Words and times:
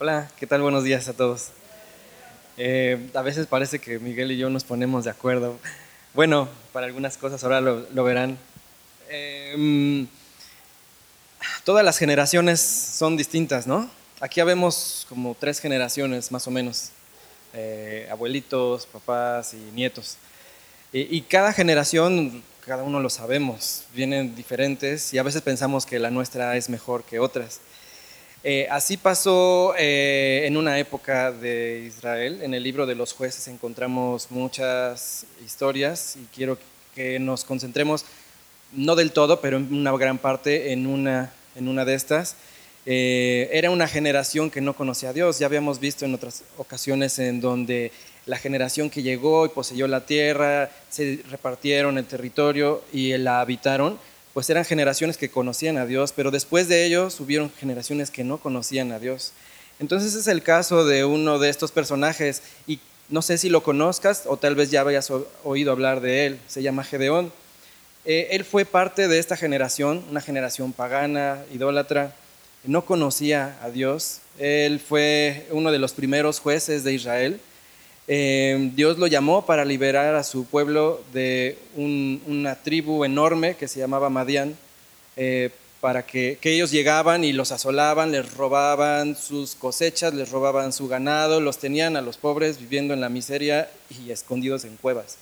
Hola, 0.00 0.30
¿qué 0.38 0.46
tal? 0.46 0.62
Buenos 0.62 0.84
días 0.84 1.08
a 1.08 1.12
todos. 1.12 1.48
Eh, 2.56 3.10
a 3.14 3.22
veces 3.22 3.48
parece 3.48 3.80
que 3.80 3.98
Miguel 3.98 4.30
y 4.30 4.38
yo 4.38 4.48
nos 4.48 4.62
ponemos 4.62 5.02
de 5.02 5.10
acuerdo. 5.10 5.58
Bueno, 6.14 6.48
para 6.72 6.86
algunas 6.86 7.16
cosas 7.16 7.42
ahora 7.42 7.60
lo, 7.60 8.04
verán. 8.04 8.38
Em, 9.08 10.06
todas 11.64 11.84
las 11.84 11.98
generaciones 11.98 12.60
son 12.60 13.16
distintas, 13.16 13.66
¿no? 13.66 13.90
Aquí 14.20 14.40
vemos 14.40 15.04
como 15.08 15.34
tres 15.34 15.58
generaciones 15.58 16.30
más 16.30 16.46
o 16.46 16.52
menos, 16.52 16.90
eh, 17.52 18.06
abuelitos, 18.08 18.86
papás 18.86 19.52
y 19.52 19.72
nietos. 19.74 20.16
y 20.92 21.20
cada 21.22 21.52
generación, 21.52 22.44
cada 22.64 22.84
uno 22.84 23.00
lo 23.00 23.10
sabemos, 23.10 23.82
vienen 23.94 24.36
diferentes 24.36 25.12
y 25.12 25.18
a 25.18 25.24
veces 25.24 25.42
pensamos 25.42 25.86
que 25.86 25.98
la 25.98 26.12
nuestra 26.12 26.56
es 26.56 26.68
mejor 26.68 27.02
que 27.02 27.18
otras. 27.18 27.60
Eh, 28.44 28.68
así 28.70 28.96
pasó 28.96 29.74
eh, 29.76 30.44
en 30.44 30.56
una 30.56 30.78
época 30.78 31.32
de 31.32 31.84
Israel. 31.86 32.40
En 32.42 32.54
el 32.54 32.62
libro 32.62 32.86
de 32.86 32.94
los 32.94 33.12
jueces 33.12 33.48
encontramos 33.48 34.30
muchas 34.30 35.26
historias 35.44 36.16
y 36.16 36.24
quiero 36.34 36.56
que 36.94 37.18
nos 37.18 37.44
concentremos, 37.44 38.04
no 38.72 38.94
del 38.94 39.10
todo, 39.10 39.40
pero 39.40 39.56
en 39.56 39.74
una 39.74 39.92
gran 39.96 40.18
parte 40.18 40.72
en 40.72 40.86
una, 40.86 41.32
en 41.56 41.68
una 41.68 41.84
de 41.84 41.94
estas. 41.94 42.36
Eh, 42.86 43.50
era 43.52 43.70
una 43.70 43.88
generación 43.88 44.50
que 44.50 44.60
no 44.60 44.74
conocía 44.74 45.10
a 45.10 45.12
Dios. 45.12 45.40
Ya 45.40 45.46
habíamos 45.46 45.80
visto 45.80 46.04
en 46.04 46.14
otras 46.14 46.44
ocasiones 46.56 47.18
en 47.18 47.40
donde 47.40 47.90
la 48.24 48.38
generación 48.38 48.88
que 48.88 49.02
llegó 49.02 49.46
y 49.46 49.48
poseyó 49.48 49.88
la 49.88 50.06
tierra, 50.06 50.70
se 50.90 51.20
repartieron 51.28 51.98
el 51.98 52.04
territorio 52.04 52.84
y 52.92 53.16
la 53.18 53.40
habitaron 53.40 53.98
pues 54.34 54.48
eran 54.50 54.64
generaciones 54.64 55.16
que 55.16 55.30
conocían 55.30 55.78
a 55.78 55.86
Dios, 55.86 56.12
pero 56.14 56.30
después 56.30 56.68
de 56.68 56.84
ellos 56.84 57.20
hubieron 57.20 57.50
generaciones 57.58 58.10
que 58.10 58.24
no 58.24 58.38
conocían 58.38 58.92
a 58.92 58.98
Dios. 58.98 59.32
Entonces 59.80 60.14
es 60.14 60.26
el 60.26 60.42
caso 60.42 60.84
de 60.84 61.04
uno 61.04 61.38
de 61.38 61.48
estos 61.48 61.72
personajes 61.72 62.42
y 62.66 62.80
no 63.08 63.22
sé 63.22 63.38
si 63.38 63.48
lo 63.48 63.62
conozcas 63.62 64.24
o 64.26 64.36
tal 64.36 64.54
vez 64.54 64.70
ya 64.70 64.82
hayas 64.82 65.10
oído 65.44 65.72
hablar 65.72 66.00
de 66.00 66.26
él, 66.26 66.38
se 66.46 66.62
llama 66.62 66.84
Gedeón. 66.84 67.32
Eh, 68.04 68.28
él 68.32 68.44
fue 68.44 68.64
parte 68.64 69.08
de 69.08 69.18
esta 69.18 69.36
generación, 69.36 70.04
una 70.10 70.20
generación 70.20 70.72
pagana, 70.72 71.42
idólatra, 71.52 72.14
no 72.64 72.84
conocía 72.84 73.56
a 73.62 73.70
Dios. 73.70 74.20
Él 74.38 74.80
fue 74.80 75.46
uno 75.50 75.72
de 75.72 75.78
los 75.78 75.92
primeros 75.92 76.40
jueces 76.40 76.84
de 76.84 76.92
Israel 76.92 77.40
Em, 78.10 78.74
Dios 78.74 78.96
lo 78.96 79.06
llamó 79.06 79.44
para 79.44 79.66
liberar 79.66 80.14
a 80.14 80.24
su 80.24 80.46
pueblo 80.46 81.02
de 81.12 81.58
una 81.76 82.54
tribu 82.54 83.04
enorme 83.04 83.54
que 83.54 83.68
se 83.68 83.78
llamaba 83.78 84.08
Madián, 84.08 84.56
eh, 85.16 85.50
para 85.82 86.06
que, 86.06 86.38
ellos 86.42 86.70
llegaban 86.70 87.22
y 87.22 87.34
los 87.34 87.52
asolaban, 87.52 88.10
les 88.10 88.32
robaban 88.32 89.14
sus 89.14 89.54
cosechas, 89.54 90.14
les 90.14 90.30
robaban 90.30 90.72
su 90.72 90.88
ganado, 90.88 91.40
los 91.40 91.58
tenían 91.58 91.96
a 91.96 92.00
los 92.00 92.16
pobres 92.16 92.58
viviendo 92.58 92.94
en 92.94 93.02
la 93.02 93.10
miseria 93.10 93.68
y 93.90 94.10
escondidos 94.10 94.64
en 94.64 94.76
cuevas. 94.76 95.18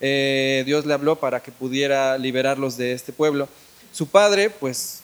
Eh, 0.00 0.64
Dios 0.66 0.84
le 0.84 0.92
habló 0.92 1.16
para 1.16 1.40
que 1.40 1.50
pudiera 1.50 2.18
liberarlos 2.18 2.76
de 2.76 2.92
este 2.92 3.12
pueblo. 3.12 3.48
Su 3.90 4.06
padre, 4.06 4.50
pues 4.50 5.00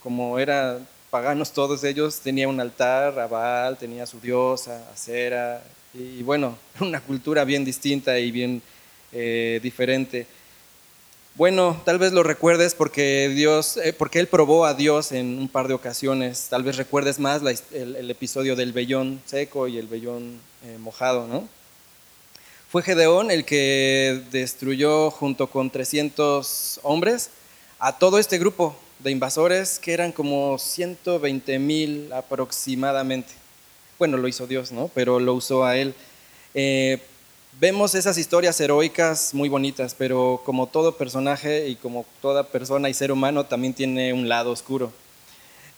como 0.00 0.38
eran 0.38 0.86
paganos 1.10 1.52
todos 1.52 1.84
ellos, 1.84 2.20
tenía 2.20 2.48
un 2.48 2.60
altar 2.60 3.18
a 3.18 3.26
Baal, 3.26 3.78
tenía 3.78 4.06
su 4.06 4.20
diosa, 4.20 4.88
Acera, 4.92 5.62
y 5.94 6.22
bueno, 6.22 6.56
una 6.80 7.00
cultura 7.00 7.44
bien 7.44 7.64
distinta 7.64 8.18
y 8.18 8.30
bien 8.30 8.62
eh, 9.12 9.60
diferente. 9.62 10.26
Bueno, 11.34 11.80
tal 11.84 11.98
vez 11.98 12.12
lo 12.12 12.24
recuerdes 12.24 12.74
porque 12.74 13.28
Dios, 13.28 13.76
eh, 13.76 13.92
porque 13.92 14.18
él 14.18 14.26
probó 14.26 14.66
a 14.66 14.74
Dios 14.74 15.12
en 15.12 15.38
un 15.38 15.48
par 15.48 15.68
de 15.68 15.74
ocasiones. 15.74 16.48
Tal 16.50 16.64
vez 16.64 16.76
recuerdes 16.76 17.20
más 17.20 17.42
el, 17.72 18.10
episodio 18.10 18.56
del 18.56 18.72
vellón 18.72 19.22
seco 19.24 19.68
y 19.68 19.78
el 19.78 19.86
vellón 19.86 20.40
eh, 20.64 20.78
mojado, 20.78 21.28
¿no? 21.28 21.48
Fue 22.70 22.82
Gedeón 22.82 23.30
el 23.30 23.44
que 23.44 24.20
destruyó 24.30 25.10
junto 25.10 25.46
con 25.46 25.70
300 25.70 26.80
hombres 26.82 27.30
a 27.78 27.98
todo 27.98 28.18
este 28.18 28.36
grupo 28.38 28.76
de 28.98 29.10
invasores 29.10 29.78
que 29.78 29.92
eran 29.92 30.12
como 30.12 30.58
120 30.58 31.58
mil 31.58 32.12
aproximadamente 32.12 33.32
bueno, 33.98 34.16
lo 34.16 34.28
hizo 34.28 34.46
Dios, 34.46 34.70
¿no? 34.70 34.90
Pero 34.94 35.18
lo 35.18 35.34
usó 35.34 35.64
a 35.64 35.76
él. 35.76 35.92
Eh, 36.54 36.98
vemos 37.60 37.94
esas 37.96 38.16
historias 38.16 38.60
heroicas 38.60 39.34
muy 39.34 39.48
bonitas, 39.48 39.94
pero 39.98 40.40
como 40.44 40.68
todo 40.68 40.96
personaje 40.96 41.68
y 41.68 41.74
como 41.74 42.06
toda 42.22 42.44
persona 42.44 42.88
y 42.88 42.94
ser 42.94 43.10
humano 43.10 43.44
también 43.46 43.74
tiene 43.74 44.12
un 44.12 44.28
lado 44.28 44.52
oscuro. 44.52 44.92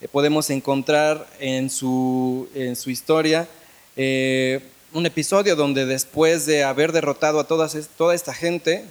Eh, 0.02 0.08
podemos 0.08 0.50
encontrar 0.50 1.26
en 1.38 1.70
su, 1.70 2.48
en 2.54 2.76
su 2.76 2.90
historia 2.90 3.48
eh, 3.96 4.60
un 4.92 5.06
episodio 5.06 5.56
donde 5.56 5.86
después 5.86 6.44
de 6.44 6.64
haber 6.64 6.92
derrotado 6.92 7.40
a 7.40 7.44
todas, 7.44 7.88
toda 7.96 8.14
esta 8.14 8.34
gente, 8.34 8.84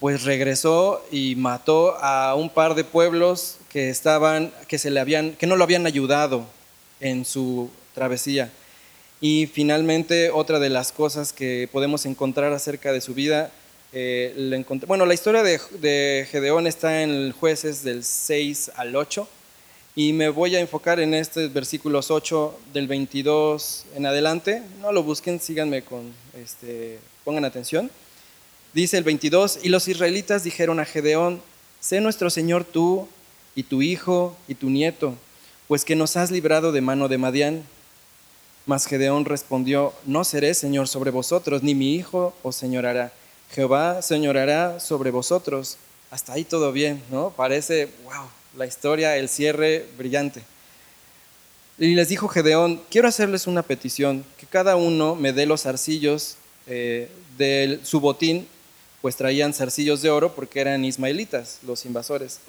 pues 0.00 0.24
regresó 0.24 1.04
y 1.10 1.34
mató 1.36 1.96
a 2.00 2.34
un 2.34 2.50
par 2.50 2.74
de 2.74 2.84
pueblos 2.84 3.56
que 3.68 3.90
estaban, 3.90 4.52
que 4.68 4.78
se 4.78 4.90
le 4.90 5.00
habían, 5.00 5.32
que 5.32 5.46
no 5.46 5.56
lo 5.56 5.64
habían 5.64 5.86
ayudado 5.86 6.46
en 7.00 7.24
su 7.24 7.70
travesía. 7.94 8.50
Y 9.20 9.46
finalmente, 9.46 10.30
otra 10.30 10.60
de 10.60 10.70
las 10.70 10.92
cosas 10.92 11.32
que 11.32 11.68
podemos 11.72 12.06
encontrar 12.06 12.52
acerca 12.52 12.92
de 12.92 13.00
su 13.00 13.14
vida, 13.14 13.50
eh, 13.92 14.64
bueno, 14.86 15.06
la 15.06 15.14
historia 15.14 15.42
de, 15.42 16.26
Gedeón 16.30 16.66
está 16.66 17.02
en 17.02 17.32
jueces 17.32 17.82
del 17.82 18.04
6 18.04 18.72
al 18.76 18.94
8, 18.94 19.28
y 19.96 20.12
me 20.12 20.28
voy 20.28 20.54
a 20.54 20.60
enfocar 20.60 21.00
en 21.00 21.12
estos 21.12 21.52
versículos 21.52 22.12
8 22.12 22.56
del 22.72 22.86
22 22.86 23.86
en 23.96 24.06
adelante. 24.06 24.62
No 24.80 24.92
lo 24.92 25.02
busquen, 25.02 25.40
síganme 25.40 25.82
con, 25.82 26.12
este, 26.40 27.00
pongan 27.24 27.44
atención. 27.44 27.90
Dice 28.74 28.98
el 28.98 29.04
22, 29.04 29.60
y 29.62 29.68
los 29.68 29.88
israelitas 29.88 30.44
dijeron 30.44 30.80
a 30.80 30.84
Gedeón, 30.84 31.40
sé 31.80 32.00
nuestro 32.00 32.30
Señor 32.30 32.64
tú 32.64 33.08
y 33.54 33.62
tu 33.62 33.82
hijo 33.82 34.36
y 34.46 34.54
tu 34.54 34.70
nieto, 34.70 35.14
pues 35.66 35.84
que 35.84 35.96
nos 35.96 36.16
has 36.16 36.30
librado 36.30 36.72
de 36.72 36.80
mano 36.80 37.08
de 37.08 37.18
Madián 37.18 37.64
mas 38.68 38.84
Gedeón 38.84 39.24
respondió, 39.24 39.94
no 40.04 40.24
seré 40.24 40.52
señor 40.52 40.88
sobre 40.88 41.10
vosotros, 41.10 41.62
ni 41.62 41.74
mi 41.74 41.94
hijo 41.94 42.34
os 42.42 42.54
señorará. 42.54 43.14
Jehová 43.50 44.02
señorará 44.02 44.78
sobre 44.78 45.10
vosotros. 45.10 45.78
Hasta 46.10 46.34
ahí 46.34 46.44
todo 46.44 46.70
bien, 46.70 47.02
¿no? 47.10 47.30
Parece, 47.34 47.88
wow, 48.04 48.26
la 48.58 48.66
historia, 48.66 49.16
el 49.16 49.30
cierre 49.30 49.86
brillante. 49.96 50.42
Y 51.78 51.94
les 51.94 52.10
dijo 52.10 52.28
Gedeón, 52.28 52.82
quiero 52.90 53.08
hacerles 53.08 53.46
una 53.46 53.62
petición, 53.62 54.22
que 54.36 54.44
cada 54.44 54.76
uno 54.76 55.14
me 55.14 55.32
dé 55.32 55.46
los 55.46 55.62
zarcillos 55.62 56.36
eh, 56.66 57.08
de 57.38 57.80
su 57.84 58.00
botín, 58.00 58.46
pues 59.00 59.16
traían 59.16 59.54
zarcillos 59.54 60.02
de 60.02 60.10
oro 60.10 60.34
porque 60.34 60.60
eran 60.60 60.84
ismaelitas, 60.84 61.60
los 61.66 61.84
invasores. 61.84 62.40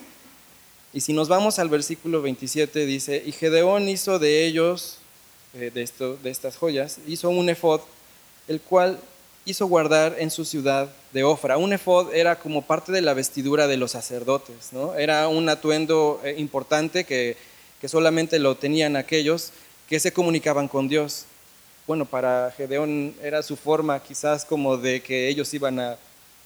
Y 0.92 1.02
si 1.02 1.14
nos 1.14 1.28
vamos 1.28 1.60
al 1.60 1.70
versículo 1.70 2.22
27, 2.22 2.86
dice, 2.86 3.22
y 3.24 3.32
Gedeón 3.32 3.88
hizo 3.90 4.18
de 4.18 4.46
ellos 4.46 4.98
eh, 5.54 5.72
de, 5.74 5.84
esto, 5.84 6.18
de 6.18 6.32
estas 6.32 6.58
joyas, 6.58 6.98
hizo 7.08 7.30
un 7.30 7.50
efod, 7.50 7.82
el 8.48 8.60
cual 8.60 9.00
hizo 9.46 9.68
guardar 9.68 10.16
en 10.18 10.32
su 10.32 10.46
ciudad 10.46 10.90
de 11.14 11.24
Ofra. 11.24 11.58
Un 11.58 11.74
efod 11.74 12.14
era 12.14 12.40
como 12.40 12.64
parte 12.64 12.92
de 12.92 13.02
la 13.02 13.14
vestidura 13.14 13.68
de 13.68 13.78
los 13.78 13.92
sacerdotes, 13.92 14.74
¿no? 14.74 14.96
era 14.96 15.28
un 15.28 15.48
atuendo 15.48 16.20
eh, 16.24 16.36
importante 16.38 17.04
que, 17.04 17.38
que 17.80 17.88
solamente 17.88 18.40
lo 18.40 18.56
tenían 18.56 18.96
aquellos 18.96 19.52
que 19.88 20.00
se 20.00 20.12
comunicaban 20.12 20.68
con 20.68 20.88
Dios. 20.88 21.26
Bueno, 21.86 22.06
para 22.06 22.54
Gedeón 22.56 23.16
era 23.24 23.42
su 23.42 23.56
forma 23.56 24.02
quizás 24.02 24.46
como 24.46 24.78
de 24.78 25.02
que 25.02 25.28
ellos 25.30 25.52
iban 25.54 25.80
a, 25.80 25.98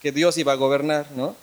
que 0.03 0.11
Dios 0.11 0.37
iba 0.37 0.51
a 0.51 0.57
gobernar, 0.57 1.07
¿no? 1.15 1.33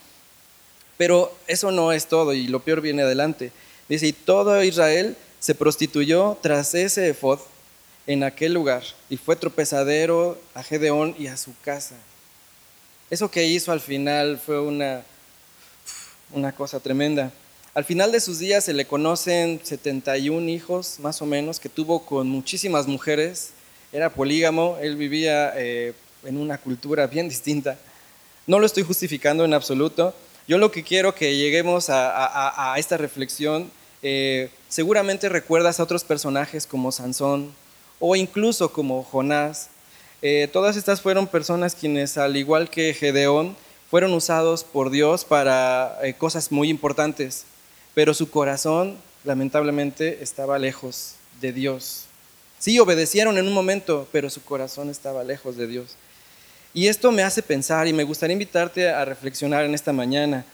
Pero 0.98 1.34
eso 1.46 1.72
no 1.72 1.92
es 1.92 2.06
todo 2.06 2.34
y 2.34 2.46
lo 2.46 2.60
peor 2.60 2.82
viene 2.82 3.02
adelante. 3.02 3.52
Dice, 3.88 4.06
y 4.06 4.12
todo 4.12 4.62
Israel 4.62 5.16
se 5.40 5.54
prostituyó 5.54 6.36
tras 6.42 6.74
ese 6.74 7.08
efod 7.08 7.40
en 8.06 8.22
aquel 8.22 8.52
lugar 8.52 8.82
y 9.08 9.16
fue 9.16 9.34
tropezadero 9.34 10.38
a 10.52 10.62
Gedeón 10.62 11.16
y 11.18 11.28
a 11.28 11.38
su 11.38 11.54
casa. 11.64 11.96
Eso 13.08 13.30
que 13.30 13.46
hizo 13.46 13.72
al 13.72 13.80
final 13.80 14.38
fue 14.38 14.60
una, 14.60 15.02
una 16.32 16.52
cosa 16.52 16.80
tremenda. 16.80 17.32
Al 17.72 17.84
final 17.86 18.12
de 18.12 18.20
sus 18.20 18.38
días 18.38 18.64
se 18.64 18.74
le 18.74 18.84
conocen 18.84 19.58
71 19.62 20.50
hijos, 20.50 20.98
más 21.00 21.22
o 21.22 21.26
menos, 21.26 21.58
que 21.58 21.70
tuvo 21.70 22.04
con 22.04 22.28
muchísimas 22.28 22.86
mujeres. 22.86 23.52
Era 23.90 24.10
polígamo, 24.10 24.76
él 24.82 24.96
vivía 24.96 25.54
eh, 25.56 25.94
en 26.24 26.36
una 26.36 26.58
cultura 26.58 27.06
bien 27.06 27.28
distinta. 27.28 27.78
No 28.50 28.58
lo 28.58 28.66
estoy 28.66 28.82
justificando 28.82 29.44
en 29.44 29.54
absoluto. 29.54 30.12
Yo 30.48 30.58
lo 30.58 30.72
que 30.72 30.82
quiero 30.82 31.14
que 31.14 31.36
lleguemos 31.36 31.86
a, 31.88 32.74
esta 32.78 32.96
reflexión 32.96 33.70
eh, 34.02 34.50
seguramente 34.68 35.28
recuerdas 35.28 35.78
a 35.78 35.84
otros 35.84 36.02
personajes 36.02 36.66
como 36.66 36.90
Sansón 36.90 37.52
o 38.00 38.16
incluso 38.16 38.72
como 38.72 39.04
Jonás. 39.04 39.68
Eh, 40.20 40.48
todas 40.52 40.76
estas 40.76 41.00
fueron 41.00 41.28
personas 41.28 41.76
quienes, 41.76 42.18
al 42.18 42.36
igual 42.36 42.70
que 42.70 42.92
Gedeón, 42.92 43.54
fueron 43.88 44.12
usados 44.14 44.64
por 44.64 44.90
Dios 44.90 45.24
para 45.24 45.96
eh, 46.02 46.14
cosas 46.14 46.50
muy 46.50 46.70
importantes, 46.70 47.44
pero 47.94 48.14
su 48.14 48.30
corazón 48.30 48.96
lamentablemente 49.22 50.24
estaba 50.24 50.58
lejos 50.58 51.14
de 51.40 51.52
Dios. 51.52 52.06
Sí, 52.58 52.80
obedecieron 52.80 53.38
en 53.38 53.46
un 53.46 53.54
momento, 53.54 54.08
pero 54.10 54.28
su 54.28 54.42
corazón 54.42 54.90
estaba 54.90 55.22
lejos 55.22 55.56
de 55.56 55.68
Dios. 55.68 55.94
Y 56.72 56.86
esto 56.86 57.10
me 57.10 57.24
hace 57.24 57.42
pensar 57.42 57.88
y 57.88 57.92
me 57.92 58.04
gustaría 58.04 58.34
invitarte 58.34 58.88
a 58.88 59.04
reflexionar 59.04 59.64
en 59.64 59.74
esta 59.74 59.92
mañana. 59.92 60.44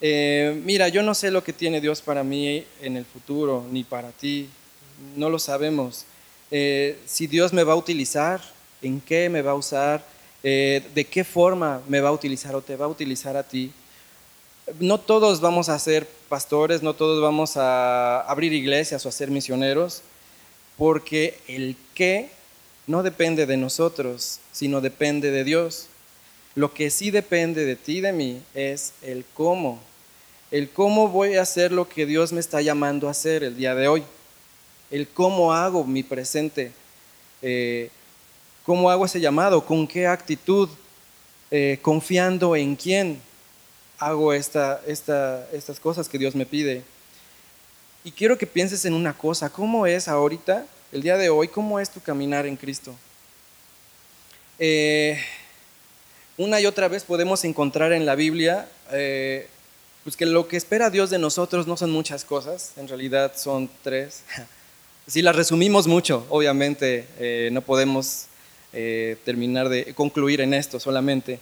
Eh, 0.00 0.60
mira, 0.64 0.88
yo 0.88 1.04
no 1.04 1.14
sé 1.14 1.30
lo 1.30 1.44
que 1.44 1.52
tiene 1.52 1.80
Dios 1.80 2.02
para 2.02 2.24
mí 2.24 2.64
en 2.80 2.96
el 2.96 3.04
futuro, 3.04 3.64
ni 3.70 3.84
para 3.84 4.10
ti, 4.10 4.48
no 5.14 5.30
lo 5.30 5.38
sabemos. 5.38 6.04
Eh, 6.50 6.98
si 7.06 7.28
Dios 7.28 7.52
me 7.52 7.62
va 7.62 7.74
a 7.74 7.76
utilizar, 7.76 8.40
en 8.82 9.00
qué 9.00 9.28
me 9.28 9.40
va 9.42 9.52
a 9.52 9.54
usar, 9.54 10.04
eh, 10.42 10.82
de 10.96 11.04
qué 11.04 11.22
forma 11.22 11.80
me 11.86 12.00
va 12.00 12.08
a 12.08 12.12
utilizar 12.12 12.56
o 12.56 12.62
te 12.62 12.74
va 12.74 12.86
a 12.86 12.88
utilizar 12.88 13.36
a 13.36 13.44
ti. 13.44 13.70
No 14.80 14.98
todos 14.98 15.40
vamos 15.40 15.68
a 15.68 15.78
ser 15.78 16.08
pastores, 16.28 16.82
no 16.82 16.94
todos 16.94 17.22
vamos 17.22 17.56
a 17.56 18.22
abrir 18.22 18.52
iglesias 18.52 19.06
o 19.06 19.08
a 19.08 19.12
ser 19.12 19.30
misioneros, 19.30 20.02
porque 20.76 21.38
el 21.46 21.76
qué 21.94 22.30
no 22.86 23.02
depende 23.02 23.46
de 23.46 23.56
nosotros, 23.56 24.40
sino 24.52 24.80
depende 24.80 25.30
de 25.30 25.44
Dios. 25.44 25.86
Lo 26.54 26.74
que 26.74 26.90
sí 26.90 27.10
depende 27.10 27.64
de 27.64 27.76
ti 27.76 27.98
y 27.98 28.00
de 28.00 28.12
mí 28.12 28.42
es 28.54 28.92
el 29.02 29.24
cómo. 29.34 29.80
El 30.50 30.68
cómo 30.68 31.08
voy 31.08 31.36
a 31.36 31.42
hacer 31.42 31.72
lo 31.72 31.88
que 31.88 32.04
Dios 32.04 32.32
me 32.32 32.40
está 32.40 32.60
llamando 32.60 33.08
a 33.08 33.12
hacer 33.12 33.42
el 33.42 33.56
día 33.56 33.74
de 33.74 33.88
hoy. 33.88 34.02
El 34.90 35.08
cómo 35.08 35.52
hago 35.54 35.84
mi 35.84 36.02
presente. 36.02 36.72
Eh, 37.40 37.90
cómo 38.64 38.90
hago 38.90 39.06
ese 39.06 39.20
llamado, 39.20 39.64
con 39.64 39.86
qué 39.86 40.06
actitud, 40.06 40.68
eh, 41.50 41.78
confiando 41.82 42.54
en 42.54 42.76
quién 42.76 43.20
hago 43.98 44.32
esta, 44.32 44.80
estas 44.86 45.80
cosas 45.80 46.08
que 46.08 46.18
Dios 46.18 46.34
me 46.34 46.46
pide. 46.46 46.82
Y 48.04 48.10
quiero 48.10 48.36
que 48.36 48.46
pienses 48.46 48.84
en 48.84 48.94
una 48.94 49.16
cosa, 49.16 49.48
¿cómo 49.48 49.86
es 49.86 50.08
ahorita, 50.08 50.66
el 50.92 51.00
día 51.00 51.16
de 51.16 51.30
hoy, 51.30 51.48
cómo 51.48 51.80
es 51.80 51.88
tu 51.88 52.00
caminar 52.00 52.44
en 52.44 52.54
Cristo? 52.54 52.94
Eh, 54.58 55.18
una 56.36 56.60
y 56.60 56.66
otra 56.66 56.86
vez 56.88 57.04
podemos 57.04 57.44
encontrar 57.44 57.92
en 57.92 58.04
la 58.04 58.14
Biblia 58.14 58.68
eh, 58.92 59.48
pues 60.04 60.16
que 60.16 60.26
lo 60.26 60.48
que 60.48 60.58
espera 60.58 60.90
Dios 60.90 61.08
de 61.08 61.18
nosotros 61.18 61.66
no 61.66 61.78
son 61.78 61.90
muchas 61.90 62.24
cosas, 62.24 62.72
en 62.76 62.88
realidad 62.88 63.32
son 63.36 63.68
tres. 63.82 64.22
Si 65.04 65.20
las 65.20 65.34
resumimos 65.34 65.88
mucho, 65.88 66.24
obviamente 66.30 67.08
eh, 67.18 67.48
no 67.50 67.60
podemos 67.60 68.26
terminar 68.70 69.68
de 69.68 69.92
concluir 69.94 70.40
en 70.40 70.54
esto 70.54 70.78
solamente, 70.78 71.40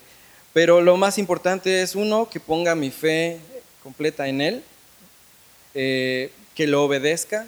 pero 0.55 0.81
lo 0.81 0.97
más 0.97 1.19
importante 1.19 1.83
es 1.83 1.95
uno, 1.95 2.27
que 2.31 2.41
ponga 2.41 2.75
mi 2.75 2.91
fe 2.91 3.39
completa 3.83 4.27
en 4.29 4.41
Él, 4.41 4.65
que 5.75 6.67
lo 6.67 6.85
obedezca. 6.85 7.47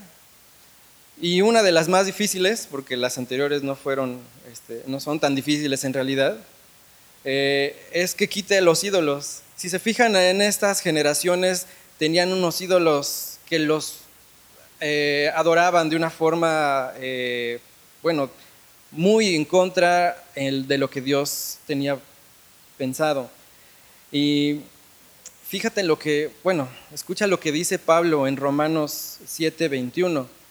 Y 1.23 1.41
una 1.41 1.63
de 1.63 1.73
las 1.73 1.89
más 1.89 2.05
difíciles, 2.05 2.69
porque 2.71 2.97
las 2.97 3.17
anteriores 3.17 3.63
no 3.63 3.77
fueron, 3.77 4.19
este, 4.53 4.83
no 4.87 5.01
son 5.01 5.21
tan 5.21 5.35
difíciles 5.35 5.85
en 5.85 5.95
realidad, 5.95 6.37
eh, 7.25 7.81
es 7.93 8.15
que 8.15 8.29
quite 8.29 8.61
los 8.61 8.83
ídolos. 8.83 9.43
Si 9.57 9.71
se 9.71 9.79
fijan 9.79 10.15
en 10.17 10.43
estas 10.43 10.81
generaciones, 10.81 11.67
tenían 11.97 12.33
unos 12.33 12.61
ídolos 12.61 13.39
que 13.49 13.61
los 13.61 13.99
eh, 14.81 15.31
adoraban 15.37 15.89
de 15.89 15.95
una 15.97 16.11
forma, 16.11 16.93
eh, 16.97 17.61
bueno, 18.03 18.29
muy 18.91 19.35
en 19.35 19.45
contra 19.45 20.23
de 20.35 20.77
lo 20.77 20.91
que 20.91 21.01
Dios 21.01 21.59
tenía 21.69 21.99
pensado. 22.77 23.31
Y 24.11 24.61
Fíjate 25.53 25.83
lo 25.83 25.99
que, 25.99 26.31
bueno, 26.43 26.67
escucha 26.95 27.27
lo 27.27 27.39
que 27.39 27.53
dice 27.53 27.79
Pablo 27.79 28.27
en 28.27 28.39
Romanos 28.39 29.19
7, 29.27 29.69
21. 29.69 30.42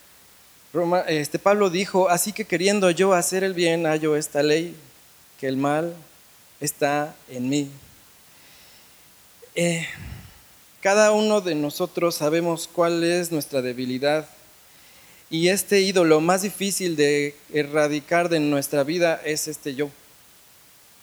Este, 1.08 1.38
Pablo 1.40 1.70
dijo, 1.70 2.10
así 2.10 2.32
que 2.32 2.46
queriendo 2.46 2.92
yo 2.92 3.14
hacer 3.14 3.44
el 3.44 3.54
bien, 3.54 3.86
hallo 3.86 4.16
esta 4.16 4.42
ley, 4.42 4.76
que 5.40 5.48
el 5.48 5.58
mal 5.58 5.94
está 6.62 7.14
en 7.30 7.50
mí. 7.50 7.70
Eh, 9.56 9.86
cada 10.82 11.12
uno 11.12 11.42
de 11.42 11.56
nosotros 11.56 12.16
sabemos 12.16 12.70
cuál 12.72 13.04
es 13.04 13.32
nuestra 13.32 13.62
debilidad 13.62 14.28
y 15.30 15.50
este 15.50 15.82
ídolo 15.82 16.22
más 16.22 16.42
difícil 16.42 16.96
de 16.96 17.36
erradicar 17.54 18.30
de 18.30 18.40
nuestra 18.40 18.84
vida 18.84 19.22
es 19.26 19.48
este 19.48 19.76
yo. 19.76 19.90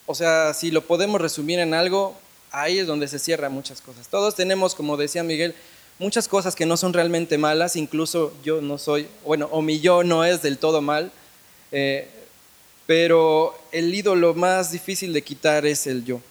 O 0.05 0.15
sea, 0.15 0.53
si 0.53 0.71
lo 0.71 0.81
podemos 0.81 1.21
resumir 1.21 1.59
en 1.59 1.73
algo, 1.73 2.17
ahí 2.51 2.79
es 2.79 2.87
donde 2.87 3.07
se 3.07 3.19
cierran 3.19 3.51
muchas 3.51 3.81
cosas. 3.81 4.07
Todos 4.07 4.35
tenemos, 4.35 4.73
como 4.73 4.97
decía 4.97 5.23
Miguel, 5.23 5.53
muchas 5.99 6.27
cosas 6.27 6.55
que 6.55 6.65
no 6.65 6.77
son 6.77 6.93
realmente 6.93 7.37
malas, 7.37 7.75
incluso 7.75 8.33
yo 8.43 8.61
no 8.61 8.77
soy, 8.77 9.07
bueno, 9.25 9.47
o 9.51 9.61
mi 9.61 9.79
yo 9.79 10.03
no 10.03 10.25
es 10.25 10.41
del 10.41 10.57
todo 10.57 10.81
mal, 10.81 11.11
eh, 11.71 12.07
pero 12.87 13.53
el 13.71 13.93
ídolo 13.93 14.33
más 14.33 14.71
difícil 14.71 15.13
de 15.13 15.21
quitar 15.21 15.65
es 15.65 15.85
el 15.85 16.03
yo. 16.03 16.21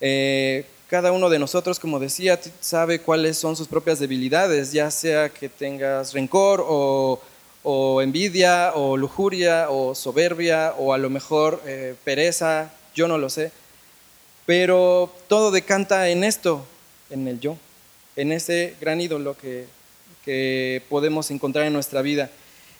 Eh, 0.00 0.64
cada 0.88 1.12
uno 1.12 1.28
de 1.28 1.38
nosotros, 1.38 1.78
como 1.78 1.98
decía, 1.98 2.40
sabe 2.60 3.00
cuáles 3.00 3.36
son 3.36 3.56
sus 3.56 3.68
propias 3.68 3.98
debilidades, 3.98 4.72
ya 4.72 4.90
sea 4.90 5.28
que 5.28 5.48
tengas 5.48 6.12
rencor 6.12 6.64
o, 6.66 7.20
envidia 8.02 8.72
o 8.74 8.96
lujuria 8.96 9.70
o 9.70 9.94
soberbia 9.94 10.74
o 10.78 10.92
a 10.92 10.98
lo 10.98 11.10
mejor 11.10 11.62
eh, 11.66 11.94
pereza, 12.04 12.70
yo 12.94 13.08
no 13.08 13.18
lo 13.18 13.30
sé 13.30 13.52
pero 14.46 15.10
todo 15.28 15.50
decanta 15.50 16.08
en 16.08 16.24
esto, 16.24 16.64
en 17.10 17.28
el 17.28 17.40
yo, 17.40 17.56
en 18.16 18.32
ese 18.32 18.74
gran 18.80 19.00
ídolo 19.00 19.36
que, 19.36 19.66
podemos 20.88 21.30
encontrar 21.30 21.66
en 21.66 21.72
nuestra 21.74 22.00
vida. 22.00 22.30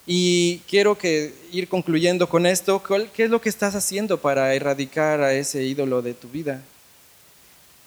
Y 0.07 0.61
quiero 0.69 0.97
que 0.97 1.35
ir 1.53 1.69
concluyendo 1.69 2.29
con 2.29 2.47
esto, 2.47 2.83
¿qué 3.13 3.25
es 3.25 3.31
lo 3.31 3.41
que 3.41 3.51
estás 3.51 3.75
haciendo 3.75 4.19
para 4.19 4.55
erradicar 4.55 5.21
a 5.21 5.35
ese 5.35 5.63
ídolo 5.65 6.01
de 6.01 6.15
tu 6.15 6.29
vida? 6.29 6.63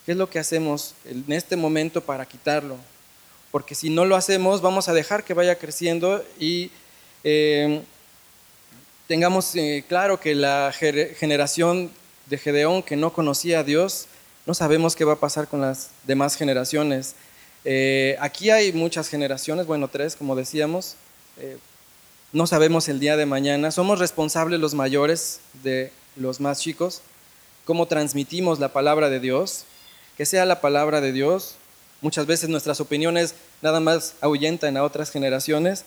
¿Qué 0.06 0.12
es 0.12 0.18
lo 0.18 0.30
que 0.30 0.40
hacemos 0.40 0.94
en 1.06 1.32
este 1.32 1.56
momento 1.56 2.02
para 2.02 2.26
quitarlo? 2.26 2.78
Porque 3.52 3.76
si 3.76 3.90
no 3.90 4.06
lo 4.06 4.16
hacemos, 4.16 4.62
vamos 4.62 4.88
a 4.88 4.94
dejar 4.94 5.24
que 5.24 5.34
vaya 5.34 5.58
creciendo 5.58 6.24
y 6.40 6.70
eh, 7.24 7.82
tengamos 9.08 9.56
eh, 9.56 9.84
claro 9.88 10.20
que 10.20 10.36
la 10.36 10.72
generación 10.74 11.90
de 12.28 12.38
Gedeón 12.38 12.84
que 12.84 12.96
no 12.96 13.14
conocía 13.14 13.60
a 13.60 13.64
Dios, 13.64 14.06
no 14.46 14.54
sabemos 14.54 14.96
qué 14.96 15.06
va 15.06 15.14
a 15.14 15.20
pasar 15.20 15.48
con 15.48 15.62
las 15.62 15.90
demás 16.06 16.36
generaciones. 16.36 17.16
Eh, 17.66 18.16
aquí 18.20 18.50
hay 18.50 18.72
muchas 18.74 19.10
generaciones, 19.10 19.66
bueno, 19.66 19.88
tres, 19.88 20.16
como 20.16 20.36
decíamos. 20.36 20.96
Eh, 21.38 21.58
no 22.34 22.48
sabemos 22.48 22.90
el 22.90 23.00
día 23.00 23.18
de 23.18 23.26
mañana. 23.26 23.72
Somos 23.72 24.00
responsables 24.00 24.60
los 24.60 24.74
mayores 24.74 25.40
de 25.64 25.92
los 26.16 26.40
más 26.40 26.60
chicos. 26.60 27.02
Cómo 27.66 27.86
transmitimos 27.88 28.60
la 28.60 28.74
palabra 28.74 29.10
de 29.10 29.20
Dios. 29.20 29.66
Que 30.18 30.26
sea 30.26 30.46
la 30.46 30.62
palabra 30.62 31.02
de 31.02 31.12
Dios. 31.12 31.56
Muchas 32.02 32.28
veces 32.28 32.50
nuestras 32.50 32.80
opiniones 32.80 33.34
nada 33.62 33.80
más 33.80 34.14
ahuyentan 34.22 34.78
a 34.78 34.84
otras 34.84 35.10
generaciones, 35.10 35.84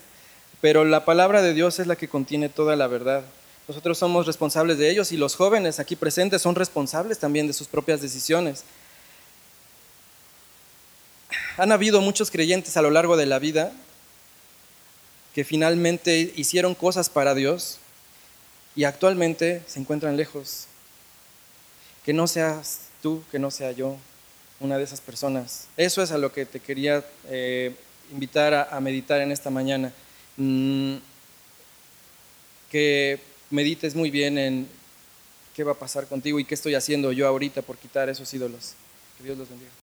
pero 0.61 0.85
la 0.85 1.05
palabra 1.05 1.41
de 1.41 1.55
Dios 1.55 1.79
es 1.79 1.87
la 1.87 1.97
que 1.97 2.09
contiene 2.09 2.49
toda 2.49 2.75
la 2.75 2.89
verdad. 2.89 3.23
Nosotros 3.69 3.99
somos 3.99 4.27
responsables 4.27 4.79
de 4.79 4.91
ellos 4.91 5.13
y 5.13 5.17
los 5.17 5.37
jóvenes 5.37 5.79
aquí 5.79 5.95
presentes 5.95 6.43
son 6.43 6.57
responsables 6.57 7.21
también 7.21 7.47
de 7.47 7.53
sus 7.53 7.69
propias 7.69 8.01
decisiones. 8.01 8.65
Han 11.61 11.73
habido 11.73 12.01
muchos 12.01 12.31
creyentes 12.31 12.79
a 12.79 12.81
lo 12.81 12.89
largo 12.89 13.19
de 13.19 13.27
la 13.27 13.39
vida 13.39 13.71
que 15.35 15.45
finalmente 15.45 16.33
hicieron 16.35 16.75
cosas 16.75 17.11
para 17.11 17.35
Dios 17.35 17.77
y 18.75 18.85
actualmente 18.85 19.63
se 19.67 19.79
encuentran 19.79 20.17
lejos. 20.17 20.69
Que 22.03 22.15
no 22.15 22.27
seas 22.29 22.87
tú, 23.03 23.23
que 23.31 23.39
no 23.39 23.51
sea 23.51 23.73
yo, 23.73 23.99
una 24.59 24.79
de 24.79 24.85
esas 24.85 25.03
personas. 25.03 25.67
Eso 25.77 26.03
es 26.03 26.13
a 26.13 26.17
lo 26.17 26.33
que 26.33 26.47
te 26.47 26.61
quería 26.61 27.05
eh, 27.29 27.75
invitar 28.11 28.55
a, 28.55 28.81
meditar 28.81 29.21
en 29.21 29.31
esta 29.31 29.51
mañana. 29.51 29.93
Mm, 30.39 30.95
que 32.71 33.21
medites 33.51 33.95
muy 33.95 34.11
bien 34.11 34.39
en 34.39 34.67
qué 35.55 35.63
va 35.63 35.73
a 35.73 35.79
pasar 35.79 36.07
contigo 36.07 36.41
y 36.41 36.47
qué 36.47 36.55
estoy 36.55 36.75
haciendo 36.75 37.13
yo 37.13 37.29
ahorita 37.29 37.61
por 37.61 37.77
quitar 37.77 38.09
esos 38.09 38.33
ídolos. 38.33 38.73
Que 39.19 39.25
Dios 39.25 39.37
los 39.37 39.51
bendiga. 39.51 39.81